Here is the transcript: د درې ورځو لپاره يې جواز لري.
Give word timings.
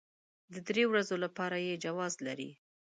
د 0.53 0.55
درې 0.67 0.83
ورځو 0.91 1.15
لپاره 1.25 1.57
يې 1.67 1.75
جواز 1.85 2.13
لري. 2.27 2.51